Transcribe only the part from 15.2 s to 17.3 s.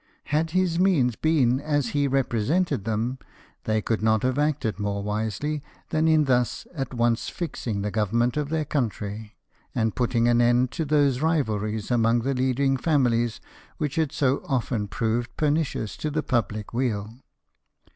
pernicious to the public weal.